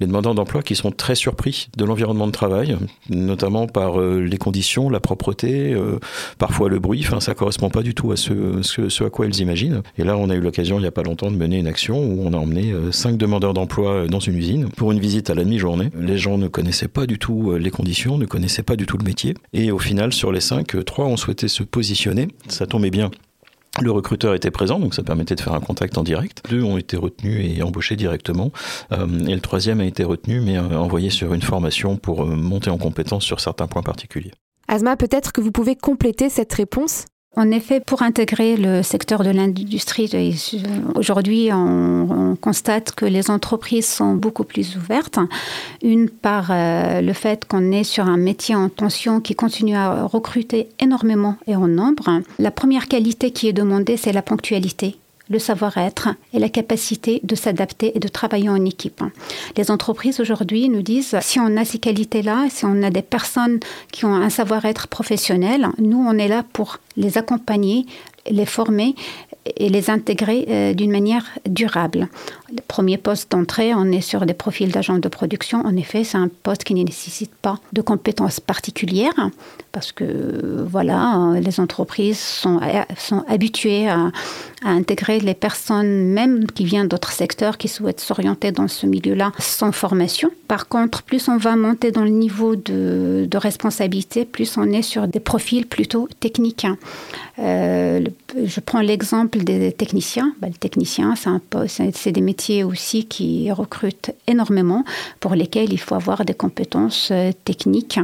les 0.00 0.06
demandeurs 0.06 0.34
d'emploi 0.34 0.62
qui 0.62 0.74
sont 0.74 0.90
très 0.90 1.14
surpris 1.14 1.68
de 1.76 1.84
l'environnement 1.84 2.26
de 2.26 2.32
travail, 2.32 2.76
notamment 3.08 3.66
par 3.66 4.00
euh, 4.00 4.20
les 4.20 4.38
conditions, 4.38 4.90
la 4.90 5.00
propreté, 5.00 5.72
euh, 5.72 5.98
parfois 6.38 6.68
le 6.68 6.78
bruit. 6.78 7.02
Enfin, 7.06 7.20
ça 7.20 7.34
correspond 7.34 7.70
pas 7.70 7.82
du 7.82 7.94
tout 7.94 8.12
à 8.12 8.16
ce, 8.16 8.62
ce, 8.62 9.04
à 9.04 9.10
quoi 9.10 9.26
ils 9.26 9.40
imaginent. 9.40 9.82
Et 9.96 10.04
là, 10.04 10.16
on 10.16 10.30
a 10.30 10.34
eu 10.34 10.40
l'occasion, 10.40 10.78
il 10.78 10.82
n'y 10.82 10.88
a 10.88 10.92
pas 10.92 11.02
longtemps, 11.02 11.30
de 11.30 11.36
mener 11.36 11.58
une 11.58 11.66
action 11.66 11.98
où 11.98 12.22
on 12.26 12.32
a 12.32 12.36
emmené 12.36 12.74
cinq 12.90 13.16
demandeurs 13.16 13.54
d'emploi 13.54 14.06
dans 14.06 14.20
une 14.20 14.36
usine 14.36 14.68
pour 14.68 14.92
une 14.92 15.00
visite 15.00 15.30
à 15.30 15.34
la 15.34 15.44
demi-journée. 15.44 15.90
Les 15.98 16.18
gens 16.18 16.38
ne 16.38 16.48
connaissaient 16.48 16.88
pas 16.88 17.06
du 17.06 17.18
tout 17.18 17.54
les 17.54 17.70
conditions, 17.70 18.18
ne 18.18 18.26
connaissaient 18.26 18.62
pas 18.62 18.76
du 18.76 18.86
tout 18.86 18.98
le 18.98 19.04
métier. 19.04 19.34
Et 19.52 19.70
au 19.70 19.78
final, 19.78 20.12
sur 20.12 20.32
les 20.32 20.40
cinq, 20.40 20.76
trois 20.84 21.06
ont 21.06 21.16
souhaité 21.16 21.48
se 21.48 21.62
positionner 21.62 22.17
ça 22.48 22.66
tombait 22.66 22.90
bien. 22.90 23.10
Le 23.80 23.92
recruteur 23.92 24.34
était 24.34 24.50
présent, 24.50 24.80
donc 24.80 24.94
ça 24.94 25.02
permettait 25.02 25.36
de 25.36 25.40
faire 25.40 25.54
un 25.54 25.60
contact 25.60 25.98
en 25.98 26.02
direct. 26.02 26.42
Deux 26.50 26.62
ont 26.64 26.78
été 26.78 26.96
retenus 26.96 27.44
et 27.44 27.62
embauchés 27.62 27.94
directement. 27.94 28.50
Euh, 28.92 29.06
et 29.26 29.34
le 29.34 29.40
troisième 29.40 29.80
a 29.80 29.84
été 29.84 30.02
retenu, 30.02 30.40
mais 30.40 30.56
euh, 30.56 30.78
envoyé 30.78 31.10
sur 31.10 31.32
une 31.32 31.42
formation 31.42 31.96
pour 31.96 32.22
euh, 32.22 32.26
monter 32.34 32.70
en 32.70 32.78
compétence 32.78 33.24
sur 33.24 33.40
certains 33.40 33.68
points 33.68 33.82
particuliers. 33.82 34.32
Asma, 34.66 34.96
peut-être 34.96 35.32
que 35.32 35.40
vous 35.40 35.52
pouvez 35.52 35.76
compléter 35.76 36.28
cette 36.28 36.52
réponse? 36.52 37.04
En 37.36 37.50
effet, 37.52 37.78
pour 37.80 38.02
intégrer 38.02 38.56
le 38.56 38.82
secteur 38.82 39.22
de 39.22 39.30
l'industrie, 39.30 40.10
aujourd'hui, 40.96 41.50
on, 41.52 42.08
on, 42.10 42.36
constate 42.36 42.92
que 42.92 43.04
les 43.04 43.30
entreprises 43.30 43.86
sont 43.86 44.14
beaucoup 44.14 44.44
plus 44.44 44.76
ouvertes. 44.76 45.18
Une 45.82 46.08
par 46.08 46.48
euh, 46.50 47.00
le 47.00 47.12
fait 47.12 47.44
qu'on 47.44 47.70
est 47.70 47.84
sur 47.84 48.06
un 48.06 48.16
métier 48.16 48.56
en 48.56 48.68
tension 48.68 49.20
qui 49.20 49.34
continue 49.34 49.76
à 49.76 50.04
recruter 50.04 50.68
énormément 50.80 51.36
et 51.46 51.54
en 51.54 51.68
nombre. 51.68 52.22
La 52.38 52.50
première 52.50 52.88
qualité 52.88 53.30
qui 53.30 53.48
est 53.48 53.52
demandée, 53.52 53.96
c'est 53.96 54.12
la 54.12 54.22
ponctualité 54.22 54.96
le 55.30 55.38
savoir-être 55.38 56.08
et 56.32 56.38
la 56.38 56.48
capacité 56.48 57.20
de 57.22 57.34
s'adapter 57.34 57.96
et 57.96 58.00
de 58.00 58.08
travailler 58.08 58.48
en 58.48 58.64
équipe. 58.64 59.02
Les 59.56 59.70
entreprises 59.70 60.20
aujourd'hui 60.20 60.68
nous 60.68 60.82
disent 60.82 61.16
si 61.20 61.38
on 61.38 61.56
a 61.56 61.64
ces 61.64 61.78
qualités-là, 61.78 62.46
si 62.50 62.64
on 62.64 62.82
a 62.82 62.90
des 62.90 63.02
personnes 63.02 63.60
qui 63.92 64.04
ont 64.04 64.14
un 64.14 64.30
savoir-être 64.30 64.88
professionnel, 64.88 65.68
nous 65.78 65.98
on 65.98 66.18
est 66.18 66.28
là 66.28 66.44
pour 66.52 66.78
les 66.96 67.18
accompagner, 67.18 67.86
les 68.30 68.46
former 68.46 68.94
et 69.56 69.68
les 69.68 69.90
intégrer 69.90 70.46
euh, 70.48 70.74
d'une 70.74 70.90
manière 70.90 71.24
durable. 71.46 72.08
Premier 72.68 72.98
poste 72.98 73.32
d'entrée, 73.32 73.74
on 73.74 73.86
est 73.86 74.00
sur 74.00 74.26
des 74.26 74.34
profils 74.34 74.70
d'agents 74.70 74.98
de 74.98 75.08
production. 75.08 75.60
En 75.64 75.74
effet, 75.76 76.04
c'est 76.04 76.18
un 76.18 76.28
poste 76.28 76.64
qui 76.64 76.74
ne 76.74 76.82
nécessite 76.84 77.34
pas 77.34 77.58
de 77.72 77.80
compétences 77.80 78.40
particulières 78.40 79.30
parce 79.72 79.90
que 79.92 80.66
voilà, 80.68 81.32
les 81.40 81.60
entreprises 81.60 82.18
sont, 82.18 82.60
habituées 83.26 83.88
à, 83.88 84.10
intégrer 84.64 85.20
les 85.20 85.34
personnes 85.34 86.04
même 86.08 86.46
qui 86.46 86.64
viennent 86.64 86.88
d'autres 86.88 87.12
secteurs 87.12 87.58
qui 87.58 87.68
souhaitent 87.68 88.00
s'orienter 88.00 88.50
dans 88.50 88.68
ce 88.68 88.86
milieu-là 88.86 89.32
sans 89.38 89.72
formation. 89.72 90.30
Par 90.48 90.68
contre, 90.68 91.02
plus 91.02 91.28
on 91.28 91.36
va 91.36 91.54
monter 91.56 91.92
dans 91.92 92.04
le 92.04 92.10
niveau 92.10 92.56
de, 92.56 93.28
responsabilité, 93.34 94.24
plus 94.24 94.56
on 94.56 94.64
est 94.64 94.82
sur 94.82 95.06
des 95.06 95.20
profils 95.20 95.66
plutôt 95.66 96.08
techniques. 96.20 96.66
Euh, 97.38 98.00
je 98.44 98.60
prends 98.60 98.80
l'exemple 98.80 99.38
exemple 99.38 99.44
des 99.44 99.72
techniciens. 99.72 100.34
Bah, 100.40 100.48
le 100.48 100.54
technicien, 100.54 101.14
c'est 101.94 102.12
des 102.12 102.20
métiers 102.20 102.57
aussi 102.64 103.06
qui 103.06 103.50
recrutent 103.50 104.12
énormément, 104.26 104.84
pour 105.20 105.34
lesquels 105.34 105.72
il 105.72 105.78
faut 105.80 105.94
avoir 105.94 106.24
des 106.24 106.34
compétences 106.34 107.10
euh, 107.10 107.32
techniques. 107.44 108.00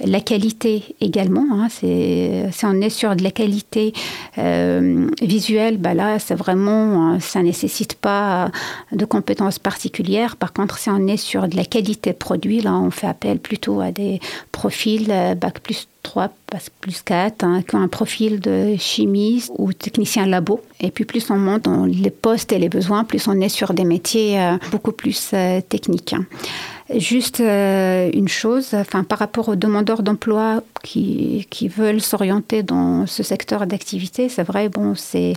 La 0.00 0.20
qualité 0.20 0.96
également, 1.00 1.46
hein, 1.52 1.68
si 1.70 2.64
on 2.64 2.80
est 2.80 2.90
sur 2.90 3.16
de 3.16 3.22
la 3.22 3.30
qualité 3.30 3.92
euh, 4.38 5.08
visuelle, 5.22 5.78
bah 5.78 5.94
là, 5.94 6.18
c'est 6.18 6.34
vraiment, 6.34 7.12
hein, 7.12 7.20
ça 7.20 7.42
nécessite 7.42 7.94
pas 7.94 8.50
de 8.92 9.04
compétences 9.04 9.58
particulières. 9.58 10.36
Par 10.36 10.52
contre, 10.52 10.78
si 10.78 10.90
on 10.90 11.06
est 11.06 11.16
sur 11.16 11.48
de 11.48 11.56
la 11.56 11.64
qualité 11.64 12.12
produit, 12.12 12.60
là, 12.60 12.74
on 12.74 12.90
fait 12.90 13.06
appel 13.06 13.38
plutôt 13.38 13.80
à 13.80 13.90
des 13.90 14.20
profils 14.52 15.10
euh, 15.10 15.34
bac 15.34 15.60
plus 15.60 15.88
3, 16.04 16.28
plus 16.80 17.02
4, 17.02 17.42
hein, 17.42 17.62
qui 17.66 17.74
ont 17.74 17.82
un 17.82 17.88
profil 17.88 18.38
de 18.38 18.76
chimiste 18.78 19.50
ou 19.58 19.72
technicien 19.72 20.26
labo. 20.26 20.60
Et 20.80 20.92
puis 20.92 21.04
plus 21.04 21.28
on 21.30 21.36
monte 21.36 21.62
dans 21.62 21.84
les 21.84 22.10
postes 22.10 22.52
et 22.52 22.58
les 22.60 22.68
besoins, 22.68 23.02
plus 23.02 23.26
on 23.26 23.40
est 23.40 23.48
sur 23.48 23.74
des 23.74 23.84
métiers 23.84 24.40
euh, 24.40 24.56
beaucoup 24.70 24.92
plus 24.92 25.30
euh, 25.34 25.60
techniques. 25.60 26.14
Juste 26.94 27.40
euh, 27.40 28.10
une 28.12 28.28
chose, 28.28 28.74
enfin, 28.74 29.02
par 29.04 29.18
rapport 29.18 29.48
aux 29.48 29.56
demandeurs 29.56 30.02
d'emploi 30.02 30.62
qui, 30.82 31.46
qui 31.48 31.66
veulent 31.66 32.02
s'orienter 32.02 32.62
dans 32.62 33.06
ce 33.06 33.22
secteur 33.22 33.66
d'activité, 33.66 34.28
c'est 34.28 34.42
vrai, 34.42 34.68
bon, 34.68 34.94
c'est 34.94 35.32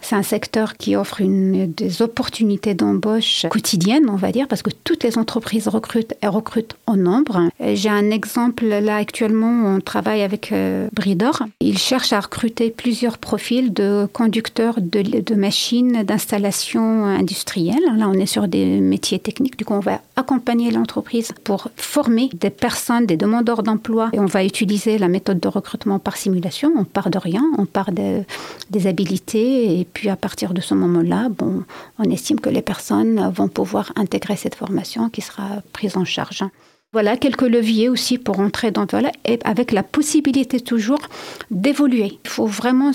c'est 0.00 0.16
un 0.16 0.22
secteur 0.22 0.76
qui 0.76 0.96
offre 0.96 1.22
des 1.22 2.02
opportunités 2.02 2.74
d'embauche 2.74 3.46
quotidiennes, 3.50 4.08
on 4.08 4.16
va 4.16 4.32
dire, 4.32 4.48
parce 4.48 4.62
que 4.62 4.70
toutes 4.84 5.04
les 5.04 5.18
entreprises 5.18 5.68
recrutent 5.68 6.14
et 6.22 6.28
recrutent 6.28 6.76
en 6.86 6.96
nombre. 6.96 7.48
J'ai 7.60 7.88
un 7.88 8.10
exemple 8.10 8.66
là 8.66 8.96
actuellement, 8.96 9.74
on 9.74 9.80
travaille 9.80 10.22
avec 10.22 10.52
euh, 10.52 10.88
Bridor. 10.92 11.42
Ils 11.60 11.78
cherchent 11.78 12.12
à 12.12 12.20
recruter 12.20 12.70
plusieurs 12.70 13.18
profils 13.18 13.72
de 13.72 14.08
conducteurs 14.12 14.76
de, 14.80 15.34
machines 15.34 16.02
d'installation 16.04 17.04
industrielle. 17.04 17.82
Là, 17.96 18.08
on 18.08 18.14
est 18.14 18.26
sur 18.26 18.48
des 18.48 18.80
métiers 18.80 19.18
techniques. 19.18 19.58
Du 19.58 19.64
coup, 19.64 19.74
on 19.74 19.80
va 19.80 20.00
accompagner 20.16 20.70
l'entreprise 20.70 21.32
pour 21.44 21.68
former 21.76 22.30
des 22.34 22.50
personnes, 22.50 23.06
des 23.06 23.16
demandeurs 23.16 23.62
d'emploi. 23.62 24.10
Et 24.12 24.20
on 24.20 24.26
va 24.26 24.44
utiliser 24.44 24.98
la 24.98 25.08
méthode 25.08 25.40
de 25.40 25.48
recrutement 25.48 25.98
par 25.98 26.16
simulation. 26.16 26.72
On 26.76 26.84
part 26.84 27.10
de 27.10 27.18
rien, 27.18 27.42
on 27.56 27.66
part 27.66 27.92
de, 27.92 28.22
des 28.70 28.86
habilités 28.86 29.86
puis 29.92 30.08
à 30.08 30.16
partir 30.16 30.54
de 30.54 30.60
ce 30.60 30.74
moment-là, 30.74 31.28
bon, 31.28 31.64
on 31.98 32.04
estime 32.04 32.40
que 32.40 32.50
les 32.50 32.62
personnes 32.62 33.30
vont 33.34 33.48
pouvoir 33.48 33.92
intégrer 33.96 34.36
cette 34.36 34.54
formation 34.54 35.08
qui 35.08 35.20
sera 35.20 35.62
prise 35.72 35.96
en 35.96 36.04
charge. 36.04 36.44
Voilà 36.94 37.18
quelques 37.18 37.42
leviers 37.42 37.90
aussi 37.90 38.16
pour 38.16 38.40
entrer 38.40 38.70
dans 38.70 38.86
voilà 38.86 39.12
et 39.26 39.38
avec 39.44 39.72
la 39.72 39.82
possibilité 39.82 40.58
toujours 40.58 41.02
d'évoluer. 41.50 42.18
Il 42.24 42.30
faut 42.30 42.46
vraiment 42.46 42.92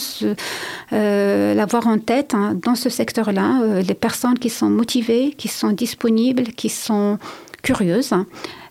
euh, 0.93 1.53
l'avoir 1.53 1.85
en 1.85 1.99
tête 1.99 2.33
hein, 2.33 2.57
dans 2.59 2.73
ce 2.73 2.89
secteur-là. 2.89 3.61
Euh, 3.61 3.81
les 3.83 3.93
personnes 3.93 4.39
qui 4.39 4.49
sont 4.49 4.71
motivées, 4.71 5.35
qui 5.37 5.47
sont 5.47 5.69
disponibles, 5.73 6.45
qui 6.53 6.69
sont 6.69 7.19
curieuses 7.61 8.15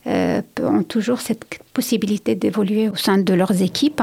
euh, 0.09 0.43
ont 0.61 0.83
toujours 0.83 1.21
cette 1.21 1.45
possibilité 1.73 2.35
d'évoluer 2.35 2.89
au 2.89 2.97
sein 2.97 3.19
de 3.19 3.33
leurs 3.33 3.63
équipes. 3.63 4.03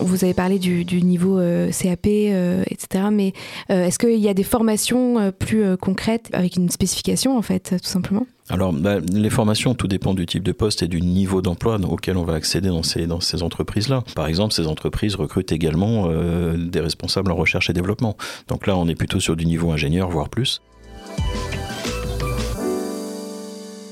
Vous 0.00 0.22
avez 0.24 0.34
parlé 0.34 0.58
du, 0.58 0.84
niveau 1.02 1.38
euh, 1.38 1.70
CAP, 1.70 2.06
euh, 2.06 2.62
etc. 2.70 3.04
Mais 3.10 3.32
euh, 3.70 3.86
est-ce 3.86 3.98
qu'il 3.98 4.18
y 4.18 4.28
a 4.28 4.34
des 4.34 4.44
formations 4.44 5.32
plus 5.32 5.76
concrètes 5.76 6.28
avec 6.32 6.56
une 6.56 6.68
spécification, 6.70 7.36
en 7.36 7.42
fait, 7.42 7.74
tout 7.82 7.88
simplement? 7.88 8.26
Alors, 8.48 8.72
bah, 8.72 8.98
les 9.12 9.30
formations, 9.30 9.74
tout 9.74 9.88
dépend 9.88 10.14
du 10.14 10.24
type 10.24 10.42
de 10.42 10.52
poste 10.52 10.82
et 10.82 10.88
du 10.88 11.00
niveau 11.00 11.42
d'emploi 11.42 11.78
auquel 11.88 12.16
on 12.16 12.24
va 12.24 12.34
accéder 12.34 12.68
dans 12.68 12.82
ces, 12.82 13.06
dans 13.06 13.20
ces 13.20 13.42
entreprises-là. 13.42 14.04
Par 14.14 14.26
exemple, 14.26 14.54
ces 14.54 14.66
entreprises 14.66 15.16
recrutent 15.16 15.52
également 15.52 16.08
des 16.56 16.80
responsables 16.80 17.30
en 17.30 17.36
recherche 17.36 17.68
et 17.68 17.72
développement. 17.72 18.16
Donc 18.48 18.66
là, 18.66 18.76
on 18.76 18.88
est 18.88 18.94
plutôt 18.94 19.20
sur 19.20 19.36
du 19.36 19.44
niveau 19.44 19.70
ingénieur, 19.70 20.08
voire 20.08 20.28
plus. 20.28 20.62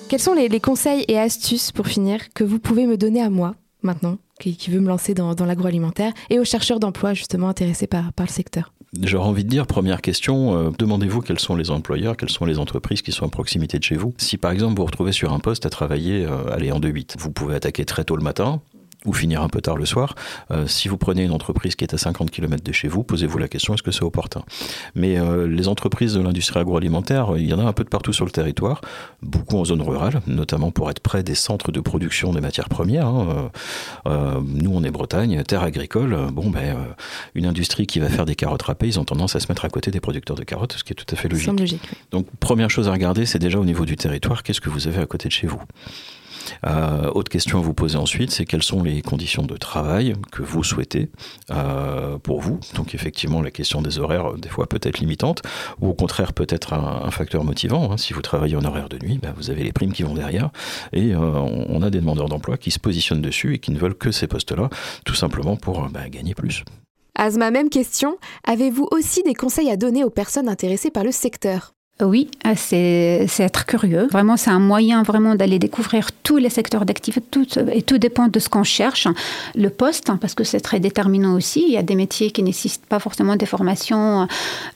Quels 0.08 0.20
sont 0.20 0.34
les 0.34 0.60
conseils 0.60 1.04
et 1.08 1.18
astuces, 1.18 1.72
pour 1.72 1.88
finir, 1.88 2.32
que 2.32 2.44
vous 2.44 2.60
pouvez 2.60 2.86
me 2.86 2.96
donner 2.96 3.20
à 3.20 3.28
moi? 3.28 3.56
Maintenant 3.86 4.18
qui, 4.40 4.70
veut 4.70 4.80
me 4.80 4.88
lancer 4.88 5.14
dans, 5.14 5.34
l'agroalimentaire 5.46 6.12
et 6.28 6.38
aux 6.38 6.44
chercheurs 6.44 6.78
d'emploi 6.80 7.14
justement 7.14 7.48
intéressés 7.48 7.86
par, 7.86 8.12
le 8.18 8.26
secteur 8.26 8.72
J'aurais 9.02 9.28
envie 9.28 9.44
de 9.44 9.48
dire, 9.48 9.66
première 9.66 10.00
question, 10.00 10.56
euh, 10.56 10.70
demandez-vous 10.78 11.20
quels 11.20 11.38
sont 11.38 11.56
les 11.56 11.70
employeurs, 11.70 12.16
quelles 12.16 12.30
sont 12.30 12.44
les 12.44 12.58
entreprises 12.58 13.02
qui 13.02 13.12
sont 13.12 13.26
à 13.26 13.28
proximité 13.28 13.78
de 13.78 13.82
chez 13.82 13.96
vous. 13.96 14.14
Si 14.18 14.36
par 14.36 14.52
exemple 14.52 14.76
vous 14.76 14.82
vous 14.82 14.86
retrouvez 14.86 15.12
sur 15.12 15.32
un 15.32 15.38
poste 15.38 15.66
à 15.66 15.70
travailler, 15.70 16.24
euh, 16.24 16.52
allez, 16.52 16.70
en 16.70 16.80
2-8, 16.80 17.16
vous 17.18 17.30
pouvez 17.30 17.56
attaquer 17.56 17.84
très 17.84 18.04
tôt 18.04 18.16
le 18.16 18.22
matin, 18.22 18.60
ou 19.06 19.12
finir 19.12 19.42
un 19.42 19.48
peu 19.48 19.60
tard 19.60 19.76
le 19.76 19.86
soir. 19.86 20.14
Euh, 20.50 20.66
si 20.66 20.88
vous 20.88 20.96
prenez 20.96 21.22
une 21.22 21.32
entreprise 21.32 21.74
qui 21.76 21.84
est 21.84 21.94
à 21.94 21.98
50 21.98 22.30
km 22.30 22.62
de 22.62 22.72
chez 22.72 22.88
vous, 22.88 23.02
posez-vous 23.02 23.38
la 23.38 23.48
question 23.48 23.74
est-ce 23.74 23.82
que 23.82 23.90
c'est 23.90 24.02
opportun? 24.02 24.42
Mais 24.94 25.18
euh, 25.18 25.46
les 25.46 25.68
entreprises 25.68 26.14
de 26.14 26.20
l'industrie 26.20 26.60
agroalimentaire, 26.60 27.34
il 27.36 27.46
y 27.46 27.54
en 27.54 27.58
a 27.58 27.64
un 27.64 27.72
peu 27.72 27.84
de 27.84 27.88
partout 27.88 28.12
sur 28.12 28.24
le 28.24 28.30
territoire, 28.30 28.80
beaucoup 29.22 29.56
en 29.56 29.64
zone 29.64 29.82
rurale, 29.82 30.20
notamment 30.26 30.70
pour 30.70 30.90
être 30.90 31.00
près 31.00 31.22
des 31.22 31.34
centres 31.34 31.72
de 31.72 31.80
production 31.80 32.32
des 32.32 32.40
matières 32.40 32.68
premières. 32.68 33.06
Hein. 33.06 33.50
Euh, 34.06 34.40
nous, 34.44 34.70
on 34.74 34.82
est 34.82 34.90
Bretagne, 34.90 35.42
terre 35.44 35.62
agricole. 35.62 36.16
Bon, 36.32 36.50
ben, 36.50 36.76
une 37.34 37.46
industrie 37.46 37.86
qui 37.86 38.00
va 38.00 38.08
faire 38.08 38.24
des 38.24 38.34
carottes 38.34 38.62
râpées, 38.62 38.86
ils 38.86 38.98
ont 38.98 39.04
tendance 39.04 39.36
à 39.36 39.40
se 39.40 39.48
mettre 39.48 39.64
à 39.64 39.68
côté 39.68 39.90
des 39.90 40.00
producteurs 40.00 40.36
de 40.36 40.44
carottes, 40.44 40.74
ce 40.78 40.84
qui 40.84 40.92
est 40.92 40.96
tout 40.96 41.06
à 41.12 41.16
fait 41.16 41.28
logique. 41.28 41.58
logique 41.58 41.82
Donc, 42.10 42.26
première 42.40 42.70
chose 42.70 42.88
à 42.88 42.92
regarder, 42.92 43.26
c'est 43.26 43.38
déjà 43.38 43.58
au 43.58 43.64
niveau 43.64 43.84
du 43.84 43.96
territoire, 43.96 44.42
qu'est-ce 44.42 44.60
que 44.60 44.70
vous 44.70 44.88
avez 44.88 45.00
à 45.00 45.06
côté 45.06 45.28
de 45.28 45.32
chez 45.32 45.46
vous? 45.46 45.60
Euh, 46.66 47.10
autre 47.14 47.30
question 47.30 47.58
à 47.58 47.62
vous 47.62 47.74
poser 47.74 47.96
ensuite, 47.96 48.30
c'est 48.30 48.44
quelles 48.44 48.62
sont 48.62 48.82
les 48.82 49.02
conditions 49.02 49.42
de 49.42 49.56
travail 49.56 50.14
que 50.32 50.42
vous 50.42 50.64
souhaitez 50.64 51.10
euh, 51.50 52.18
pour 52.18 52.40
vous? 52.40 52.60
Donc 52.74 52.94
effectivement, 52.94 53.42
la 53.42 53.50
question 53.50 53.82
des 53.82 53.98
horaires, 53.98 54.34
des 54.34 54.48
fois 54.48 54.66
peut 54.66 54.80
être 54.82 54.98
limitante, 54.98 55.42
ou 55.80 55.88
au 55.88 55.94
contraire 55.94 56.32
peut 56.32 56.46
être 56.48 56.72
un, 56.72 57.10
facteur 57.10 57.44
motivant. 57.44 57.92
Hein. 57.92 57.96
Si 57.96 58.12
vous 58.12 58.22
travaillez 58.22 58.56
en 58.56 58.64
horaire 58.64 58.88
de 58.88 58.98
nuit, 58.98 59.18
bah, 59.22 59.32
vous 59.36 59.50
avez 59.50 59.62
les 59.62 59.72
primes 59.72 59.92
qui 59.92 60.02
vont 60.02 60.14
derrière, 60.14 60.50
et 60.92 61.14
euh, 61.14 61.18
on 61.18 61.82
a 61.82 61.90
des 61.90 62.00
demandeurs 62.00 62.28
d'emploi 62.28 62.56
qui 62.56 62.70
se 62.70 62.78
positionnent 62.78 63.22
dessus 63.22 63.54
et 63.54 63.58
qui 63.58 63.70
ne 63.70 63.78
veulent 63.78 63.96
que 63.96 64.10
ces 64.10 64.26
postes-là, 64.26 64.68
tout 65.04 65.14
simplement 65.14 65.56
pour 65.56 65.88
bah, 65.88 66.08
gagner 66.08 66.34
plus. 66.34 66.64
Asma, 67.14 67.50
même 67.50 67.70
question. 67.70 68.18
Avez-vous 68.44 68.88
aussi 68.90 69.22
des 69.22 69.34
conseils 69.34 69.70
à 69.70 69.76
donner 69.76 70.04
aux 70.04 70.10
personnes 70.10 70.48
intéressées 70.48 70.90
par 70.90 71.02
le 71.02 71.12
secteur? 71.12 71.75
Oui, 72.02 72.28
euh, 72.46 72.52
c'est 72.56 73.42
être 73.42 73.64
curieux. 73.64 74.06
Vraiment, 74.10 74.36
c'est 74.36 74.50
un 74.50 74.58
moyen 74.58 75.02
vraiment 75.02 75.34
d'aller 75.34 75.58
découvrir 75.58 76.10
tous 76.12 76.36
les 76.36 76.50
secteurs 76.50 76.84
d'activité 76.84 77.40
et 77.72 77.80
tout 77.80 77.96
dépend 77.96 78.28
de 78.28 78.38
ce 78.38 78.50
qu'on 78.50 78.64
cherche. 78.64 79.08
Le 79.54 79.70
poste, 79.70 80.10
hein, 80.10 80.18
parce 80.20 80.34
que 80.34 80.44
c'est 80.44 80.60
très 80.60 80.78
déterminant 80.78 81.34
aussi. 81.34 81.64
Il 81.66 81.72
y 81.72 81.78
a 81.78 81.82
des 81.82 81.94
métiers 81.94 82.32
qui 82.32 82.42
nécessitent 82.42 82.84
pas 82.84 82.98
forcément 82.98 83.36
des 83.36 83.46
formations 83.46 84.22
euh, 84.22 84.26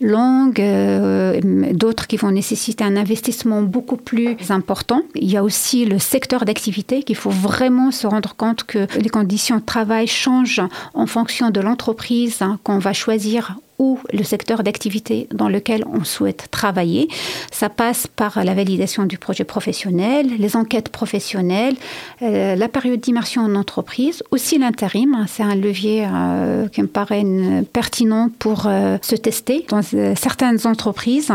longues, 0.00 0.62
euh, 0.62 1.40
d'autres 1.72 2.06
qui 2.06 2.16
vont 2.16 2.30
nécessiter 2.30 2.84
un 2.84 2.96
investissement 2.96 3.60
beaucoup 3.60 3.98
plus 3.98 4.36
important. 4.48 5.02
Il 5.14 5.30
y 5.30 5.36
a 5.36 5.44
aussi 5.44 5.84
le 5.84 5.98
secteur 5.98 6.46
d'activité 6.46 7.02
qu'il 7.02 7.16
faut 7.16 7.28
vraiment 7.28 7.90
se 7.90 8.06
rendre 8.06 8.34
compte 8.34 8.64
que 8.64 8.86
les 8.98 9.10
conditions 9.10 9.56
de 9.56 9.64
travail 9.64 10.06
changent 10.06 10.62
en 10.94 11.06
fonction 11.06 11.50
de 11.50 11.60
l'entreprise 11.60 12.40
hein, 12.40 12.58
qu'on 12.64 12.78
va 12.78 12.94
choisir 12.94 13.56
ou 13.80 13.98
le 14.12 14.22
secteur 14.22 14.62
d'activité 14.62 15.26
dans 15.32 15.48
lequel 15.48 15.84
on 15.90 16.04
souhaite 16.04 16.48
travailler. 16.50 17.08
Ça 17.50 17.70
passe 17.70 18.06
par 18.06 18.44
la 18.44 18.52
validation 18.52 19.06
du 19.06 19.16
projet 19.16 19.44
professionnel, 19.44 20.26
les 20.38 20.54
enquêtes 20.54 20.90
professionnelles, 20.90 21.76
euh, 22.20 22.54
la 22.56 22.68
période 22.68 23.00
d'immersion 23.00 23.42
en 23.42 23.54
entreprise, 23.54 24.22
aussi 24.30 24.58
l'intérim. 24.58 25.24
C'est 25.28 25.42
un 25.42 25.54
levier 25.54 26.06
euh, 26.06 26.68
qui 26.68 26.82
me 26.82 26.88
paraît 26.88 27.24
pertinent 27.72 28.28
pour 28.38 28.66
euh, 28.66 28.98
se 29.00 29.16
tester 29.16 29.64
dans 29.70 29.80
certaines 29.82 30.66
entreprises. 30.66 31.32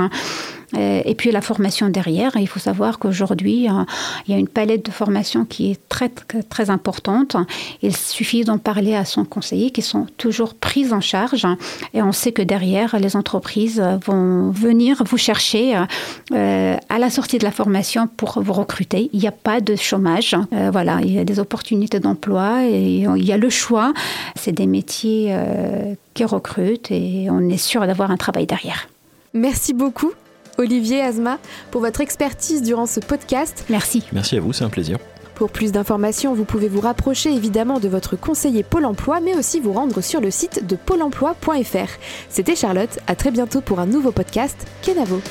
Euh, 0.74 1.01
et 1.05 1.15
puis 1.15 1.31
la 1.31 1.41
formation 1.41 1.89
derrière. 1.89 2.36
Il 2.38 2.48
faut 2.48 2.60
savoir 2.60 3.00
qu'aujourd'hui, 3.00 3.69
euh, 3.69 3.84
il 4.27 4.34
y 4.34 4.36
a 4.36 4.39
une 4.39 4.48
palette 4.48 4.86
de 4.86 4.91
formation 4.91 5.45
qui 5.45 5.72
est 5.72 5.79
très, 5.89 6.10
très 6.50 6.69
importante. 6.69 7.36
Il 7.81 7.95
suffit 7.95 8.43
d'en 8.43 8.57
parler 8.57 8.95
à 8.95 9.05
son 9.05 9.25
conseiller 9.25 9.72
qui 9.72 9.81
sont 9.81 10.07
toujours 10.17 10.53
prises 10.53 10.93
en 10.93 11.01
charge. 11.01 11.45
Et 11.93 12.01
on 12.01 12.12
sait 12.12 12.31
que 12.31 12.41
derrière, 12.41 12.98
les 13.00 13.15
entreprises 13.15 13.84
vont 14.05 14.51
venir 14.51 15.03
vous 15.05 15.17
chercher 15.17 15.75
euh, 16.31 16.77
à 16.89 17.00
la 17.00 17.10
sortie 17.10 17.38
de 17.38 17.43
la 17.43 17.51
formation 17.51 18.07
pour 18.07 18.41
vous 18.41 18.53
recruter. 18.53 19.10
Il 19.13 19.19
n'y 19.19 19.27
a 19.27 19.31
pas 19.31 19.62
de 19.62 19.75
chômage. 19.75 20.36
voilà, 20.72 21.00
il 21.01 21.13
y 21.13 21.19
a 21.19 21.24
des 21.24 21.39
opportunités 21.39 22.00
d'emploi 22.00 22.65
et 22.65 23.05
il 23.05 23.25
y 23.25 23.31
a 23.31 23.38
le 23.38 23.50
choix. 23.50 23.93
C'est 24.36 24.51
des 24.51 24.67
métiers 24.67 25.36
qui 26.13 26.24
recrutent 26.24 26.91
et 26.91 27.27
on 27.29 27.50
est 27.50 27.57
sûr 27.57 27.86
d'avoir 27.86 28.12
un 28.12 28.17
travail 28.17 28.45
derrière. 28.45 28.88
Merci 29.34 29.74
beaucoup. 29.74 30.12
Olivier, 30.57 31.01
Asma, 31.01 31.39
pour 31.71 31.81
votre 31.81 32.01
expertise 32.01 32.62
durant 32.62 32.85
ce 32.85 33.00
podcast. 33.00 33.65
Merci. 33.69 34.03
Merci 34.13 34.38
à 34.38 34.39
vous, 34.39 34.53
c'est 34.53 34.63
un 34.63 34.69
plaisir. 34.69 34.97
Pour 35.35 35.51
plus 35.51 35.74
d'informations, 35.74 36.33
vous 36.33 36.45
pouvez 36.45 36.69
vous 36.69 36.79
rapprocher 36.79 37.29
évidemment 37.29 37.79
de 37.79 37.89
votre 37.89 38.15
conseiller 38.15 38.63
Pôle 38.63 38.85
emploi, 38.85 39.19
mais 39.19 39.35
aussi 39.35 39.59
vous 39.59 39.74
rendre 39.74 40.00
sur 40.00 40.21
le 40.21 40.31
site 40.31 40.65
de 40.65 40.77
pôle 40.77 41.01
emploi.fr. 41.01 41.89
C'était 42.29 42.55
Charlotte, 42.55 43.00
à 43.07 43.15
très 43.15 43.31
bientôt 43.31 43.59
pour 43.59 43.79
un 43.79 43.85
nouveau 43.85 44.12
podcast. 44.12 44.55
Kenavo. 44.81 45.21